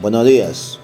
[0.00, 0.78] Buenos días.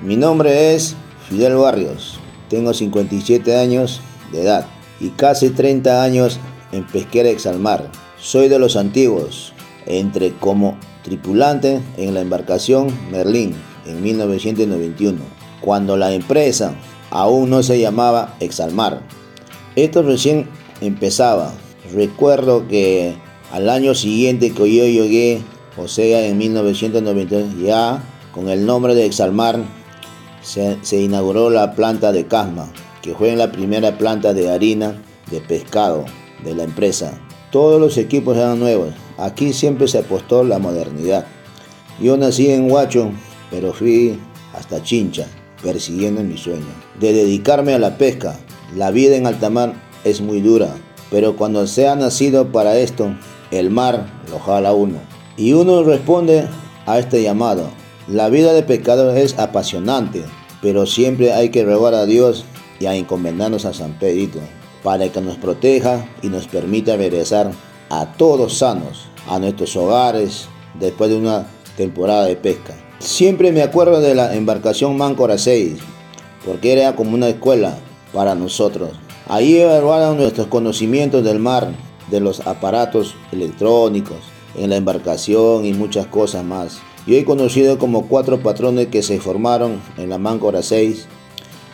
[0.00, 0.96] Mi nombre es
[1.28, 2.18] Fidel Barrios.
[2.48, 4.00] Tengo 57 años
[4.32, 4.66] de edad
[4.98, 6.40] y casi 30 años
[6.72, 7.90] en pesquera exalmar.
[8.18, 9.52] Soy de los antiguos.
[9.84, 15.18] Entré como tripulante en la embarcación Merlín en 1991,
[15.60, 16.74] cuando la empresa
[17.10, 19.02] aún no se llamaba Exalmar.
[19.76, 20.48] Esto recién
[20.80, 21.52] empezaba.
[21.92, 23.16] Recuerdo que
[23.52, 25.42] al año siguiente que yo llegué,
[25.76, 29.64] o sea, en 1992, ya con el nombre de Exalmar,
[30.42, 32.72] se, inauguró la planta de Casma,
[33.02, 34.94] que fue la primera planta de harina
[35.30, 36.04] de pescado
[36.44, 37.12] de la empresa.
[37.50, 38.94] Todos los equipos eran nuevos.
[39.18, 41.26] Aquí siempre se apostó la modernidad.
[42.00, 43.10] Yo nací en Huacho,
[43.50, 44.18] pero fui
[44.54, 45.26] hasta Chincha,
[45.62, 46.72] persiguiendo mi sueño.
[46.98, 48.38] De dedicarme a la pesca.
[48.76, 50.76] La vida en alta mar es muy dura,
[51.10, 53.14] pero cuando se ha nacido para esto,
[53.50, 54.98] el mar lo jala uno.
[55.36, 56.46] Y uno responde
[56.86, 57.79] a este llamado.
[58.10, 60.24] La vida de pescador es apasionante,
[60.60, 62.44] pero siempre hay que rogar a Dios
[62.80, 64.40] y a encomendarnos a San Pedrito
[64.82, 67.52] para que nos proteja y nos permita regresar
[67.88, 70.48] a todos sanos a nuestros hogares
[70.80, 72.74] después de una temporada de pesca.
[72.98, 75.78] Siempre me acuerdo de la embarcación Máncora 6,
[76.44, 77.78] porque era como una escuela
[78.12, 78.90] para nosotros.
[79.28, 81.72] Ahí evaluaron nuestros conocimientos del mar,
[82.10, 84.18] de los aparatos electrónicos,
[84.56, 86.80] en la embarcación y muchas cosas más.
[87.10, 91.08] Yo he conocido como cuatro patrones que se formaron en la Máncora 6,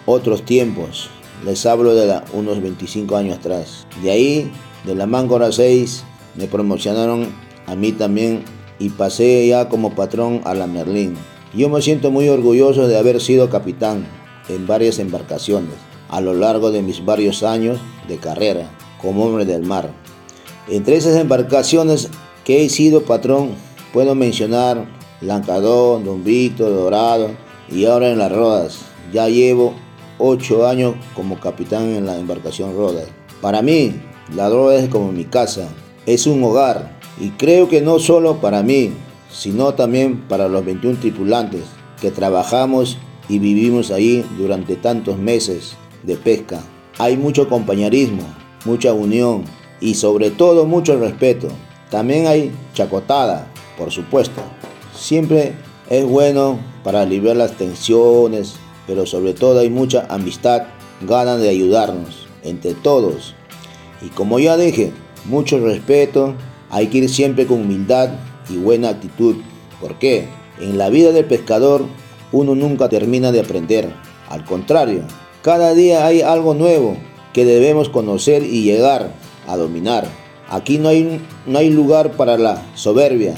[0.06, 1.10] otros tiempos.
[1.44, 3.86] Les hablo de unos 25 años atrás.
[4.02, 4.50] De ahí,
[4.86, 6.04] de la Máncora 6,
[6.36, 7.34] me promocionaron
[7.66, 8.44] a mí también
[8.78, 11.18] y pasé ya como patrón a la Merlín.
[11.54, 14.06] Yo me siento muy orgulloso de haber sido capitán
[14.48, 15.74] en varias embarcaciones
[16.08, 18.70] a lo largo de mis varios años de carrera
[19.02, 19.92] como hombre del mar.
[20.66, 22.08] Entre esas embarcaciones
[22.42, 23.50] que he sido patrón,
[23.92, 26.24] puedo mencionar Lancadón, Don
[26.56, 27.30] Dorado
[27.70, 28.78] y ahora en las Rodas.
[29.12, 29.74] Ya llevo
[30.18, 33.06] ocho años como capitán en la embarcación Rodas.
[33.40, 34.00] Para mí,
[34.34, 35.68] la Roda es como mi casa,
[36.06, 38.92] es un hogar y creo que no solo para mí,
[39.30, 41.62] sino también para los 21 tripulantes
[42.00, 46.60] que trabajamos y vivimos ahí durante tantos meses de pesca.
[46.98, 48.22] Hay mucho compañerismo,
[48.64, 49.44] mucha unión
[49.80, 51.48] y sobre todo mucho respeto.
[51.90, 54.40] También hay chacotada, por supuesto.
[54.96, 55.54] Siempre
[55.90, 58.54] es bueno para aliviar las tensiones,
[58.86, 60.62] pero sobre todo hay mucha amistad,
[61.02, 63.34] ganas de ayudarnos entre todos.
[64.00, 64.92] Y como ya dije,
[65.26, 66.34] mucho respeto,
[66.70, 68.10] hay que ir siempre con humildad
[68.48, 69.36] y buena actitud.
[69.80, 70.28] ¿Por qué?
[70.60, 71.84] En la vida del pescador
[72.32, 73.92] uno nunca termina de aprender.
[74.28, 75.02] Al contrario,
[75.42, 76.96] cada día hay algo nuevo
[77.32, 79.12] que debemos conocer y llegar
[79.46, 80.08] a dominar.
[80.48, 83.34] Aquí no hay, no hay lugar para la soberbia.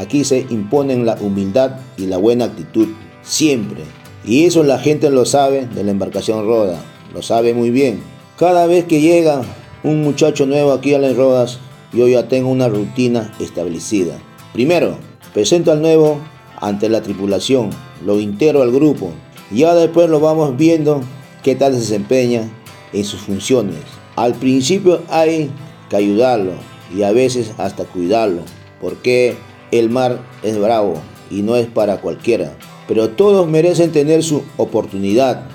[0.00, 2.88] Aquí se imponen la humildad y la buena actitud.
[3.22, 3.82] Siempre.
[4.24, 6.80] Y eso la gente lo sabe de la embarcación Roda.
[7.12, 8.00] Lo sabe muy bien.
[8.38, 9.42] Cada vez que llega
[9.82, 11.58] un muchacho nuevo aquí a las Rodas,
[11.92, 14.16] yo ya tengo una rutina establecida.
[14.54, 14.96] Primero,
[15.34, 16.18] presento al nuevo
[16.58, 17.68] ante la tripulación,
[18.02, 19.12] lo integro al grupo.
[19.50, 21.02] Ya después lo vamos viendo
[21.42, 22.48] qué tal se desempeña
[22.94, 23.76] en sus funciones.
[24.16, 25.50] Al principio hay
[25.90, 26.52] que ayudarlo
[26.96, 28.44] y a veces hasta cuidarlo,
[28.80, 29.36] porque
[29.70, 30.94] el mar es bravo
[31.30, 32.52] y no es para cualquiera.
[32.88, 35.46] Pero todos merecen tener su oportunidad.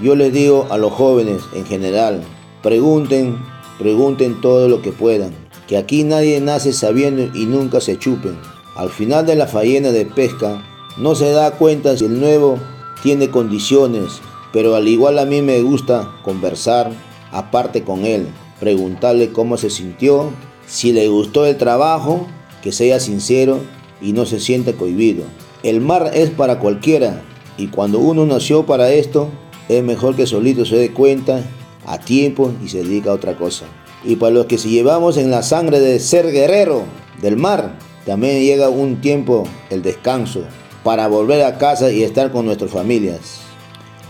[0.00, 2.22] Yo les digo a los jóvenes en general,
[2.62, 3.36] pregunten,
[3.78, 5.32] pregunten todo lo que puedan,
[5.68, 8.38] que aquí nadie nace sabiendo y nunca se chupen.
[8.74, 10.62] Al final de la faena de pesca,
[10.96, 12.58] no se da cuenta si el nuevo
[13.02, 14.20] tiene condiciones,
[14.52, 16.90] pero al igual a mí me gusta conversar
[17.32, 18.28] aparte con él,
[18.60, 20.30] preguntarle cómo se sintió,
[20.66, 22.26] si le gustó el trabajo,
[22.62, 23.60] que sea sincero
[24.00, 25.24] y no se sienta cohibido.
[25.62, 27.22] El mar es para cualquiera
[27.56, 29.28] y cuando uno nació para esto,
[29.68, 31.42] es mejor que solito se dé cuenta
[31.86, 33.66] a tiempo y se dedica a otra cosa.
[34.04, 36.84] Y para los que si llevamos en la sangre de ser guerrero
[37.20, 40.42] del mar, también llega un tiempo el descanso
[40.82, 43.40] para volver a casa y estar con nuestras familias.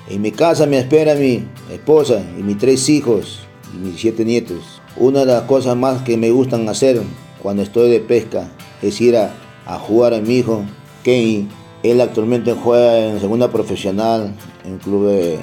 [0.09, 3.41] En mi casa me espera mi esposa y mis tres hijos
[3.75, 4.81] y mis siete nietos.
[4.97, 7.03] Una de las cosas más que me gustan hacer
[7.43, 8.49] cuando estoy de pesca
[8.81, 9.33] es ir a,
[9.79, 10.65] jugar a mi hijo
[11.03, 11.49] Kenny.
[11.83, 14.35] Él actualmente juega en segunda profesional
[14.65, 15.39] en el club de.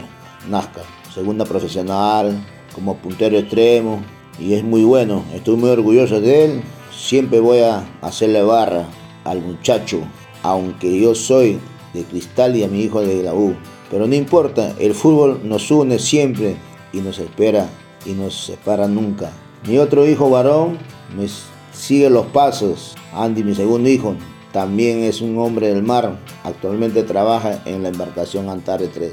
[1.13, 2.42] Segunda profesional
[2.74, 4.01] como puntero extremo
[4.40, 5.24] y es muy bueno.
[5.34, 6.63] Estoy muy orgulloso de él
[7.00, 8.86] Siempre voy a hacerle barra
[9.24, 10.02] al muchacho,
[10.44, 11.57] aunque yo soy
[11.94, 13.56] de cristal y a mi hijo de la U.
[13.90, 16.57] Pero no importa, el fútbol nos une siempre
[16.92, 17.69] y nos espera
[18.06, 19.31] y nos separa nunca.
[19.66, 20.78] Mi otro hijo varón
[21.71, 24.16] sigue los pasos, Andy, mi segundo hijo,
[24.51, 26.19] también es un hombre del mar.
[26.44, 29.12] Actualmente trabaja en la embarcación Antare 3.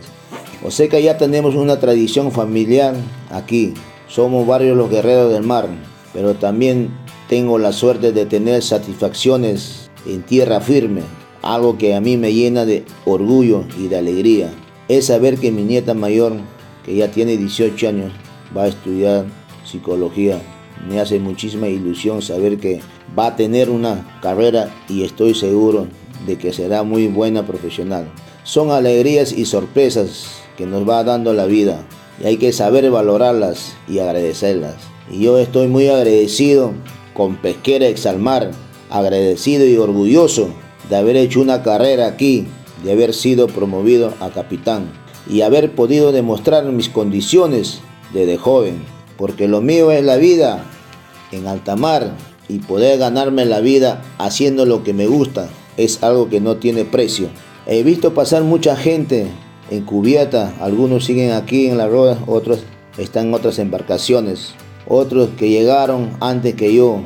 [0.65, 2.95] O sea que ya tenemos una tradición familiar
[3.31, 3.75] aquí.
[4.09, 5.69] Somos varios los guerreros del mar,
[6.13, 6.91] pero también
[7.29, 11.03] tengo la suerte de tener satisfacciones en tierra firme,
[11.43, 14.51] algo que a mí me llena de orgullo y de alegría.
[14.89, 16.33] Es saber que mi nieta mayor,
[16.85, 18.13] que ya tiene 18 años,
[18.57, 19.27] va a estudiar
[19.65, 20.41] psicología.
[20.89, 22.81] Me hace muchísima ilusión saber que
[23.19, 25.87] va a tener una carrera y estoy seguro
[26.27, 28.09] de que será muy buena profesional.
[28.45, 30.27] Son alegrías y sorpresas
[30.57, 31.85] que nos va dando la vida
[32.23, 34.75] y hay que saber valorarlas y agradecerlas.
[35.11, 36.73] Y yo estoy muy agradecido
[37.15, 38.51] con Pesquera Exalmar,
[38.91, 40.51] agradecido y orgulloso
[40.89, 42.47] de haber hecho una carrera aquí,
[42.85, 44.91] de haber sido promovido a capitán
[45.29, 47.81] y haber podido demostrar mis condiciones
[48.13, 48.85] desde joven,
[49.17, 50.65] porque lo mío es la vida
[51.33, 52.13] en alta mar
[52.49, 56.85] y poder ganarme la vida haciendo lo que me gusta es algo que no tiene
[56.85, 57.29] precio.
[57.67, 59.27] He visto pasar mucha gente
[59.71, 62.61] en cubierta, algunos siguen aquí en la rueda, otros
[62.99, 64.55] están en otras embarcaciones,
[64.87, 67.01] otros que llegaron antes que yo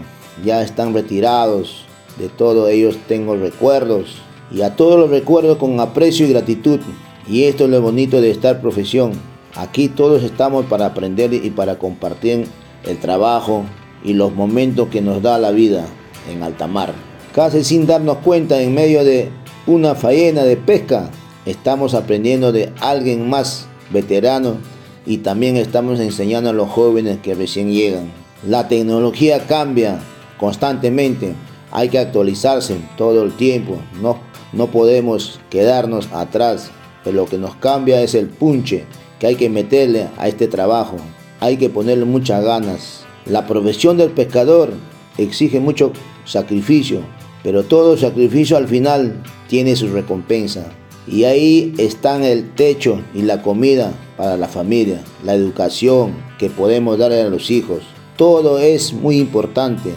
[0.44, 1.84] ya están retirados,
[2.18, 4.16] de todos ellos tengo recuerdos
[4.52, 6.80] y a todos los recuerdo con aprecio y gratitud.
[7.28, 9.12] Y esto es lo bonito de estar profesión.
[9.56, 12.46] Aquí todos estamos para aprender y para compartir
[12.84, 13.64] el trabajo
[14.04, 15.86] y los momentos que nos da la vida
[16.30, 16.94] en alta mar.
[17.34, 19.30] Casi sin darnos cuenta en medio de
[19.66, 21.10] una faena de pesca,
[21.46, 24.56] estamos aprendiendo de alguien más veterano
[25.04, 28.12] y también estamos enseñando a los jóvenes que recién llegan.
[28.46, 29.98] La tecnología cambia
[30.38, 31.34] constantemente,
[31.72, 34.18] hay que actualizarse todo el tiempo, no,
[34.52, 36.70] no podemos quedarnos atrás,
[37.04, 38.84] pero lo que nos cambia es el punche
[39.20, 40.96] que hay que meterle a este trabajo,
[41.38, 43.04] hay que ponerle muchas ganas.
[43.26, 44.72] La profesión del pescador
[45.18, 45.92] exige mucho
[46.24, 47.02] sacrificio,
[47.44, 50.66] pero todo sacrificio al final tiene su recompensa.
[51.06, 56.98] Y ahí están el techo y la comida para la familia, la educación que podemos
[56.98, 57.82] darle a los hijos.
[58.16, 59.90] Todo es muy importante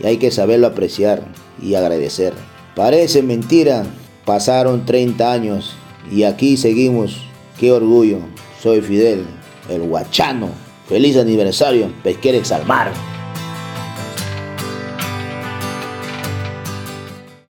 [0.00, 1.26] y hay que saberlo apreciar
[1.62, 2.32] y agradecer.
[2.74, 3.86] Parece mentira,
[4.24, 5.74] pasaron 30 años
[6.12, 7.25] y aquí seguimos.
[7.58, 8.18] Qué orgullo.
[8.62, 9.24] Soy Fidel,
[9.70, 10.50] el Huachano.
[10.88, 12.92] Feliz aniversario, Pesquerex al mar.